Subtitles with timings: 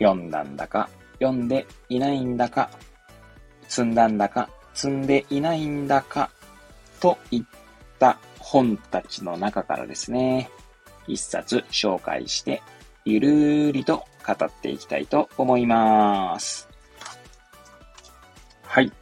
[0.00, 0.88] 読んだんだか、
[1.20, 2.70] 読んでいないんだか、
[3.68, 6.30] 積んだんだか、積んでいないんだか、
[7.00, 7.42] といっ
[7.98, 10.50] た本たちの中からですね、
[11.06, 12.62] 一冊紹介して、
[13.04, 16.68] ゆるーりと語っていきたいと思います。
[18.62, 18.92] はい。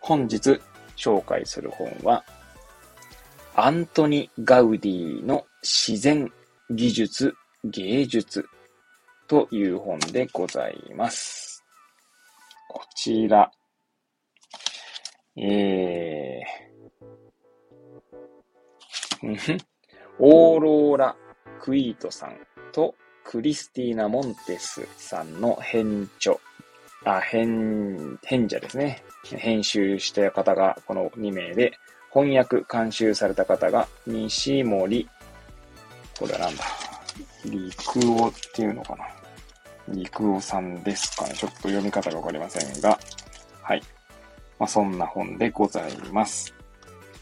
[0.00, 0.60] 本日
[0.96, 2.24] 紹介する本は、
[3.56, 6.32] アントニ・ガウディの自然、
[6.70, 8.46] 技術、芸術
[9.30, 11.64] という本でございます。
[12.68, 13.48] こちら、
[15.36, 19.60] えー、
[20.18, 21.16] オーローラ・
[21.60, 22.36] クイートさん
[22.72, 26.34] とクリスティーナ・モンテスさんの編著、
[27.04, 29.00] あ、編、編者ですね。
[29.22, 31.74] 編集した方がこの2名で、
[32.12, 35.08] 翻訳、監修された方が西森、
[36.18, 36.64] これはなんだ、
[37.44, 39.19] 陸尾っていうのかな？
[39.92, 41.34] 陸尾さんですかね。
[41.34, 42.98] ちょっと読み方がわかりませんが、
[43.62, 43.82] はい。
[44.58, 46.54] まあ、そんな本でございます。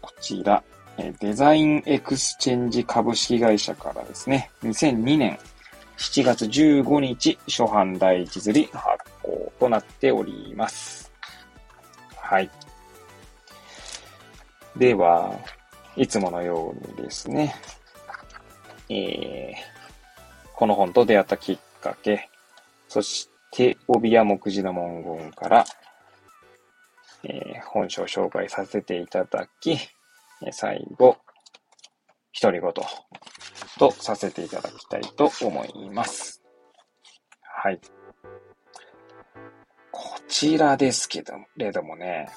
[0.00, 0.62] こちら、
[1.18, 5.38] デザインエクスチェンジ株式会社からですね、2002年
[5.96, 11.12] 7月15日初版第一釣り発行となっております。
[12.16, 12.50] はい。
[14.76, 15.38] では、
[15.96, 17.54] いつものようにですね、
[18.88, 22.28] えー、この本と出会ったきっかけ、
[22.94, 25.64] そして、帯や目次の文言から、
[27.24, 29.76] えー、本書を紹介させていただき、
[30.52, 31.16] 最後、
[32.40, 32.72] 独り言
[33.80, 36.40] とさせていただきたいと思います。
[37.42, 37.80] はい。
[39.90, 42.28] こちらですけど、れどもね、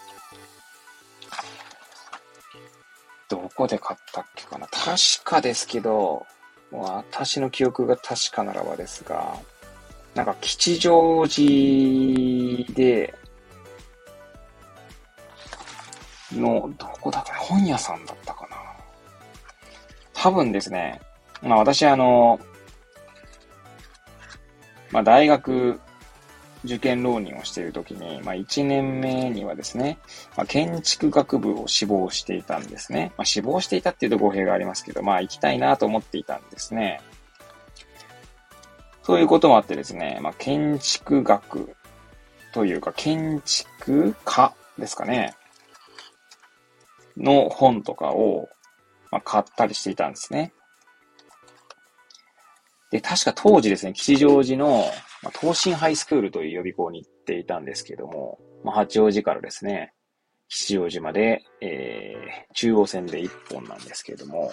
[3.30, 6.26] どこで買ったっけかな確かですけど、
[6.72, 9.38] 私の記憶が確かならばですが、
[10.18, 13.14] なんか吉祥寺で、
[16.32, 18.58] の、どこだか本屋さんだったかな
[20.16, 21.00] 多分ですね、
[21.44, 22.40] まあ私あの、
[24.92, 25.80] まあ大学
[26.66, 30.00] 受験浪人をしているときに、まあ1年目にはですね、
[30.36, 33.12] まあ建築学部を志望していたんですね。
[33.18, 37.02] まあ志望していたっていうと語弊がありますけど、まあ行きたいなと思っていたんですね。
[39.08, 41.74] そういうこともあってですね、まあ建築学
[42.54, 45.34] というか建築家ですかね。
[47.16, 48.50] の本とかを、
[49.10, 50.52] まあ、買ったりしていたんですね。
[52.92, 54.84] で、確か当時ですね、吉祥寺の、
[55.24, 59.94] まあ、東進ハイスクールという予備校に行っていたんですけども、まあ、八王子からですね、
[60.50, 64.52] 吉祥寺まで、えー、中央線で一本なんですけれども、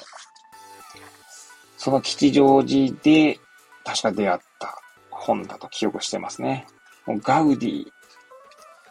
[1.77, 3.41] その吉祥寺で
[3.85, 4.79] 確か出会った
[5.11, 6.67] 本だと記憶してますね。
[7.07, 7.87] もうガウディ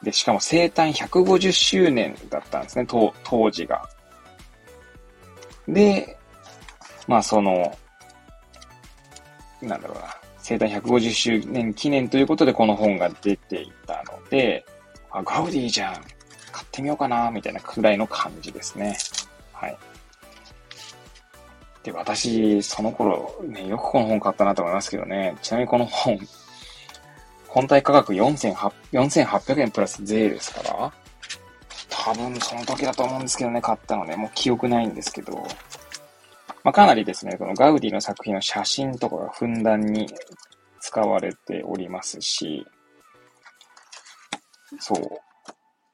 [0.03, 3.81] で、しかも生誕150周年だったんですね、当時が。
[5.67, 6.17] で、
[7.07, 7.75] まあその、
[9.61, 14.65] なんだろうな、生誕150周年記念ということでこの本が出ていたので、
[15.09, 15.93] あ、ガウディじゃん。
[16.51, 18.97] 買ってみようかな、みたいなくらいの感じですね。
[19.53, 19.77] はい。
[21.83, 25.35] で、私、その頃、ね、よくこの本買ったなと思いますけどね。
[25.41, 26.17] ちなみにこの本、
[27.47, 30.93] 本体価格4800円プラス税ですから、
[31.89, 35.45] 多分その時だと思うんですけどね、買ったのね、もう記憶ないんですけど、
[36.63, 40.07] まあ、かなりですね、このガウディの作品の写真とかがふんだんに
[40.79, 42.65] 使われておりますし、
[44.79, 44.99] そう。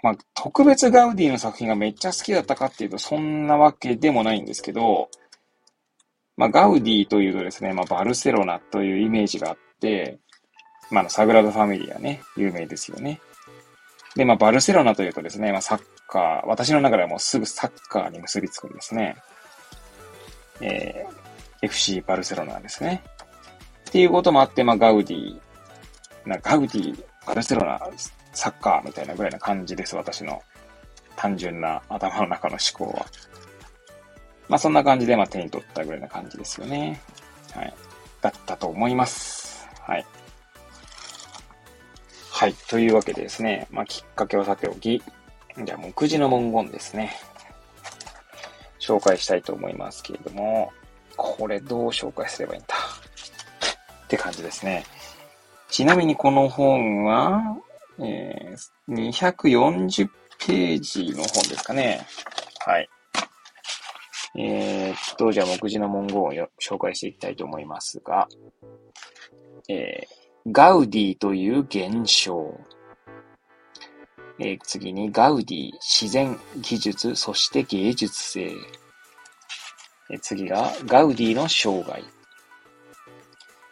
[0.01, 5.09] まあ、特別ガウディの作品がめっちゃ好きだったかっていうと、そんなわけでもないんですけど、
[6.39, 10.19] まあ、ガウディというとですね、まあ、バルセロナというイメージがあって、
[10.89, 13.19] まあ、サグラダ・ファミリアね、有名ですよね。
[14.15, 19.17] で、まあ、バルセロナというとですね、まあ、サッカー、私の中ではもうすぐサッカーに結びつくんですね。
[20.61, 23.03] えー、FC バルセロナですね。
[23.89, 25.37] っていうこともあって、まあ、ガウディ、
[26.25, 27.81] なガウディ、バルセロナ、
[28.31, 30.41] サッカーみたいなぐらいな感じです、私の
[31.17, 33.05] 単純な頭の中の思考は。
[34.49, 36.99] まあ、そんな感じで、まあ、手に取ったぐらいな感じですよね。
[37.53, 37.73] はい。
[38.21, 39.67] だったと思います。
[39.81, 40.05] はい。
[42.31, 42.53] はい。
[42.67, 45.01] というわけでですね、まあ、きっかけはさておき、
[45.63, 47.13] じゃあ、目次の文言ですね。
[48.79, 50.71] 紹介したいと思いますけれども、
[51.15, 52.75] これどう紹介すればいいんだ？
[54.05, 54.83] って感じですね。
[55.69, 57.57] ちなみにこの本は、
[57.99, 60.09] えー、240
[60.39, 62.07] ページの本ですかね。
[62.65, 62.89] はい。
[64.35, 68.27] えー、っと、じゃあ目次の文言を紹介していきたいと思いますが、
[69.67, 72.59] えー、ガウディという現象。
[74.41, 78.51] えー、次にガウディ、自然、技術、そして芸術性。
[80.11, 82.03] えー、次がガウディの生涯。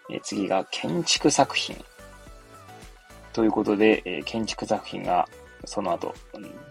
[0.09, 1.77] えー、次が建築作品。
[3.31, 5.27] ということで、えー、建築作品が
[5.65, 6.13] その後、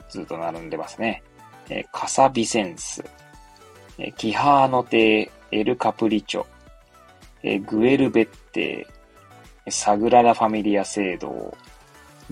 [0.08, 1.22] ずっと並んでますね。
[1.68, 3.04] えー、カサビセンス。
[3.98, 6.44] えキハーノ邸、エルカプリチョ、
[7.42, 8.86] えグエルベッテ、
[9.70, 11.56] サグラダ・ファミリア聖堂、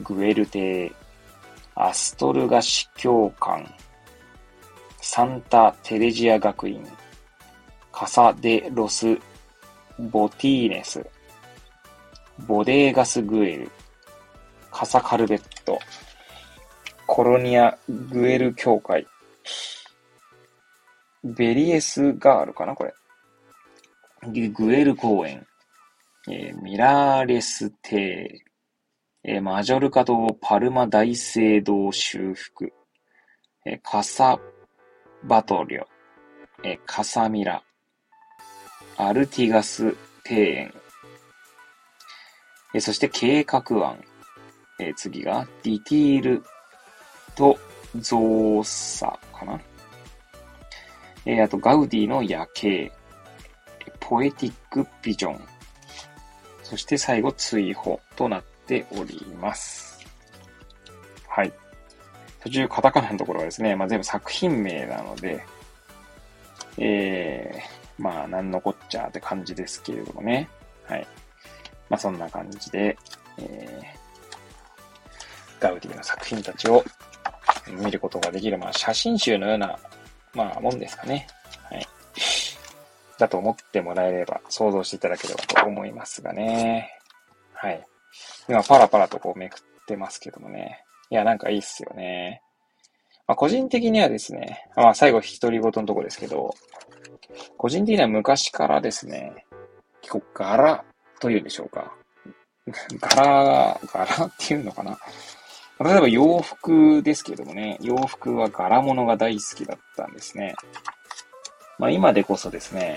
[0.02, 0.92] グエル邸、
[1.74, 3.66] アストルガ司教館、
[5.00, 6.86] サンタ・テレジア学院、
[7.90, 9.18] カサ・デ・ロス・
[9.98, 11.06] ボティーネス、
[12.46, 13.70] ボデーガス・グエル、
[14.70, 15.78] カサ・カルベット、
[17.06, 19.06] コロニア・グエル教会、
[21.24, 22.92] ベリエスガールかなこれ。
[24.50, 25.46] グエル公園。
[26.28, 28.44] えー、ミラーレス邸。
[29.24, 32.72] えー、マジョルカ島パルマ大聖堂修復。
[33.64, 34.38] えー、カサ
[35.24, 35.84] バトリョ。
[36.62, 37.62] えカサミラ。
[38.96, 39.96] アルティガス
[40.28, 40.74] 庭園。
[42.74, 43.98] えそして計画案。
[44.78, 46.42] え次がディティール
[47.34, 47.58] と
[47.96, 49.60] 造作かな
[51.26, 52.92] えー、あと、ガウディの夜景、
[54.00, 55.40] ポエティックビジョン、
[56.62, 60.04] そして最後、追放となっております。
[61.28, 61.52] はい。
[62.40, 65.44] 途中、カタカナのところはですね、まあ、全部作品名なので、
[66.78, 70.48] えー、まあ、なんのこっちゃって感じですけれどもね。
[70.86, 71.06] はい。
[71.88, 72.96] まあ、そんな感じで、
[73.38, 76.84] えー、ガウディの作品たちを
[77.70, 79.78] 見ることができる、まあ、写真集のような
[80.34, 81.26] まあ、もんですかね。
[81.70, 81.86] はい。
[83.18, 86.90] だと思ってもらえれば、想像していただければと思いますがね。
[87.54, 87.86] はい。
[88.48, 90.84] 今、パラパラとこうめくってますけどもね。
[91.10, 92.42] いや、なんかいいっすよね。
[93.26, 96.54] まあ、個人的にはですね、まあ、最後、独り言のとこですけど、
[97.56, 99.46] 個人的には昔からですね、
[100.02, 100.84] 結構柄
[101.20, 101.94] というんでしょうか。
[103.00, 104.98] 柄、柄っていうのかな。
[105.80, 110.54] 例えば洋服ですけどもね、洋服は柄物が大好きだったんですね。
[111.78, 112.94] まあ今でこそですね、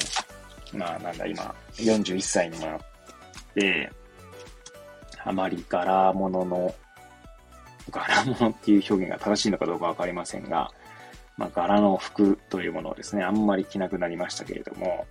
[0.74, 2.79] まあなんだ今、41歳にもなっ
[3.56, 3.91] て、
[5.24, 6.75] あまり柄物の、
[7.89, 10.71] 柄物っていう表現が正しいのかどうかわかりませんが、
[11.35, 15.07] まあ柄の服というものをですね、あんまり着なくなりましたけれども、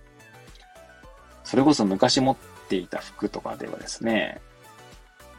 [1.43, 2.37] それこそ昔持っ
[2.69, 4.41] ていた服とかではですね、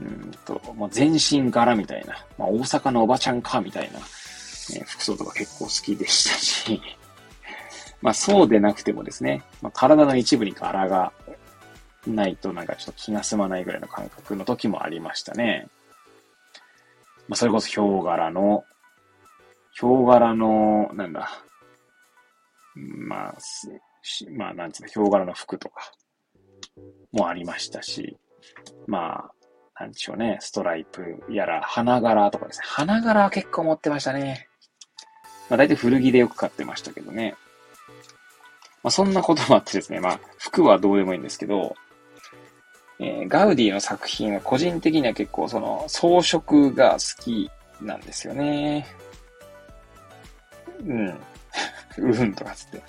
[0.00, 3.99] うんと、まあ、全身柄みたいな、まあ、大阪のおばちゃんかみたいな、
[4.77, 6.81] え服装とか結構好きでしたし、
[8.00, 11.12] まあそうでなくてもですね、まあ、体の一部に柄が
[12.06, 15.69] ないとなんかちょっと気が済まないぐらいの感覚の時もありましたね。
[17.26, 18.64] まあそれこそヒョウ柄の、
[19.73, 21.43] ヒョウ柄の、なんだ、
[22.75, 23.38] まあ、
[24.37, 25.93] まあなんつうの、ヒョウ柄の服とか
[27.12, 28.17] もありましたし、
[28.87, 29.33] まあ、
[29.80, 32.62] なんでしょうね、ストライプやら、花柄とかですね。
[32.66, 34.49] 花柄は結構持ってましたね。
[35.49, 37.37] まあ大体古着でよく買ってましたけどね。
[38.82, 41.76] まあそんなこともあってですね、まあ服はどうでもいいんですけど、
[42.99, 47.49] えー、ガウディの作品は個人的には結構その装飾が好き
[47.80, 48.87] なんですよね。
[50.85, 51.20] うん。
[51.99, 52.82] うんとかつって。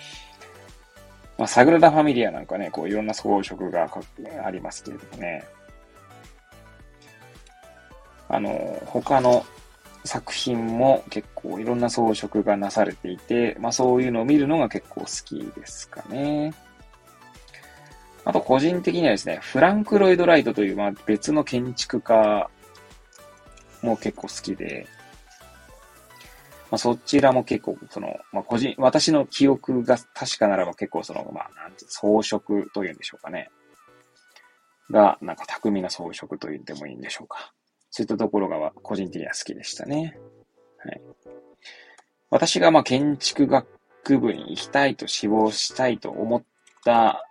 [1.38, 3.89] まあ、サグラダ・ファミリアなんかね、こういろんな装飾が
[4.43, 5.46] ありますけれどもね。
[8.30, 9.46] あの、他の
[10.06, 16.54] 作品も結構いろんな装飾がなされていて、まあそういうのを見るのが結構好きですかね。
[18.24, 22.50] あと個人的にはですね、フランク・ロイド・ライトというまあ別の建築家
[23.82, 24.88] も結構好きで、
[26.70, 33.50] まあそちらも結構その、まあ個人、私の記憶が確かならば結構その、まあなんて装飾というんでしょうかね。
[34.92, 37.54] が、なんか巧みな装飾と言ってもいいんでしょうか。
[38.00, 40.18] そういったところが個人的には好きでしたね。
[40.77, 41.01] はい。
[42.29, 46.44] 私がまあ建築学部に行きたいと志望したいと思っ
[46.86, 47.22] た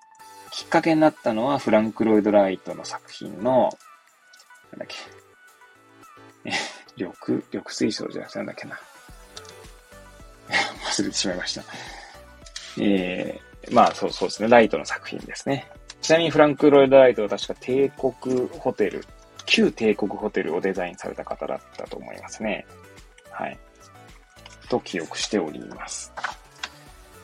[0.52, 3.70] きっかけになったのはフランク・ロイド・ライトの作品の、
[4.72, 4.96] なんだっけ、
[6.98, 8.78] 緑、緑水槽じゃなくてなんだっけな。
[10.84, 11.62] 忘れてしまいました。
[12.78, 14.50] えー、まあそうそうですね。
[14.50, 15.66] ライトの作品ですね。
[16.02, 19.06] ちなみにフランク・ロイド・ライトは確か帝国ホテル、
[19.48, 22.66] 旧帝国ホテルをデザインされた方だったと思いますね。
[23.30, 23.58] はい。
[24.68, 26.12] と記憶しております。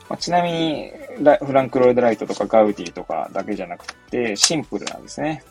[0.09, 0.91] まあ、ちなみに、
[1.45, 5.43] フランク・ロイド・ライトとかガウディとかだけじゃなくて、シンプルなんですね。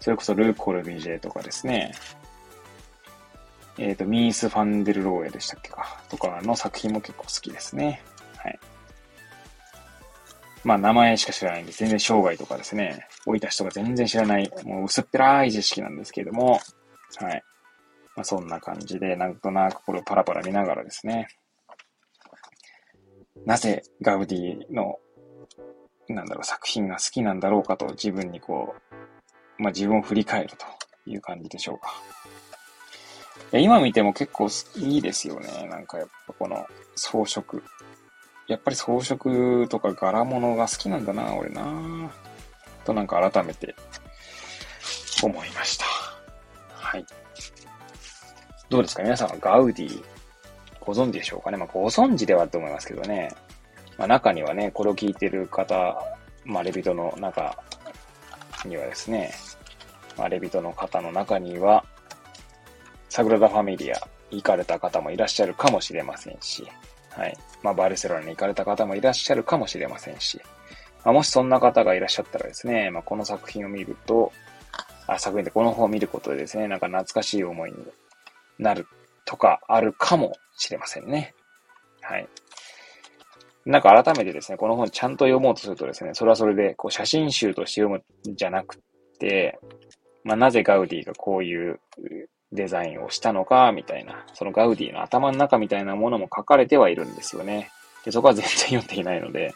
[0.00, 1.94] それこそルー・コルビジェとかですね。
[3.78, 6.02] えっ、ー、と、ミース・ファンデル・ローエでしたっけか。
[6.10, 8.02] とかの作品も結構好きですね。
[8.36, 8.58] はい。
[10.66, 16.58] まあ、名前しか知らないんで、全然生涯とかですね、置いた人が全然知らない、もう薄っぺらい知識なんですけれども、
[17.18, 17.44] はい。
[18.16, 21.28] まあ、そんな感じで、なんとなくこれをパラパラ見ながらですね、
[23.44, 24.98] なぜガウディの、
[26.08, 28.74] なんだろう、作品が好きなんだろうかと自分にこ
[29.58, 30.66] う、まあ、自分を振り返ると
[31.08, 31.94] いう感じでしょうか。
[33.52, 35.68] いや今見ても結構いいですよね。
[35.70, 37.62] なんかやっぱこの装飾。
[38.46, 42.10] やっぱり装飾とか柄物が好きなんだな、俺な。
[42.84, 43.74] となんか改めて
[45.22, 45.84] 思いました。
[46.72, 47.04] はい。
[48.68, 49.02] どうですか？
[49.02, 50.04] 皆さんはガウディ
[50.80, 51.56] ご存知でしょうかね？
[51.56, 53.30] まあご存知ではと思いますけどね。
[53.98, 55.96] まあ中にはね、これを聞いてる方、
[56.44, 57.56] まあレビトの中
[58.64, 59.32] にはですね、
[60.16, 61.84] まあレビトの方の中には、
[63.08, 63.96] サグラダ・ファミリア
[64.30, 66.66] 行かれた方もいらっしゃるかもしれませんし、
[67.16, 67.36] はい。
[67.62, 70.40] まあ、バルセロナに行かれた方もいらっしゃるかもしれませんし、
[71.04, 74.32] まあ、もしそんな方がいらっしゃったらですね、まあ、この作品を見ると、
[75.06, 77.78] あ、作品でこの本を見ることでですね、なんか懐かしい思いに
[78.58, 78.86] なる
[79.24, 81.34] とかあるかもしれませんね。
[82.02, 82.28] はい。
[83.64, 88.78] なんか改めてですね、この本ちゃんと読もうとするとですね、それはそれで、こう写真集として読むんじゃなく
[89.18, 89.58] て、
[90.22, 91.80] まあ、なぜガウディがこういう
[92.52, 97.70] デザインをしたのか、みたいな、そのガウディの頭の中みたいなものも書かれてはいるんですよね。
[98.04, 99.52] でそこは全然読んでいないので、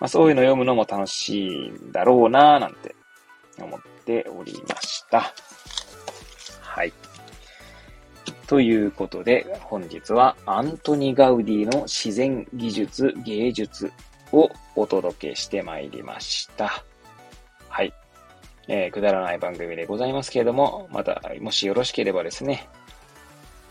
[0.00, 2.94] まあ、そういうの読むのも楽しいんだろうなぁなんて
[3.58, 5.32] 思っておりました。
[6.60, 6.92] はい。
[8.46, 13.92] ということで、本日はアントニ・ガウディの自然技術芸術
[14.32, 16.84] をお届けしてまいりました。
[18.68, 22.68] えー、くだらない番組でございますけれども、また、もしよろしければですね、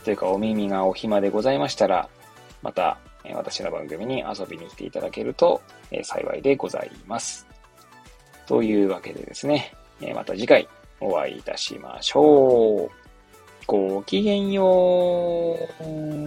[0.03, 2.09] というかお耳がお暇でございましたら、
[2.61, 7.47] また、え、私の番組に遊びに来ていただけると、え、幸いでございます。
[8.45, 10.67] というわけでですね、えまた次回
[10.99, 12.89] お会いいたしましょう。
[13.65, 16.23] ごきげんよう。